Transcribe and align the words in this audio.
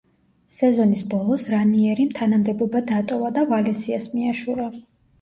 სეზონის 0.59 1.03
ბოლოს 1.11 1.45
რანიერიმ 1.51 2.11
თანამდებობა 2.21 2.85
დატოვა 2.91 3.33
და 3.39 3.47
„ვალენსიას“ 3.55 4.13
მიაშურა. 4.19 4.73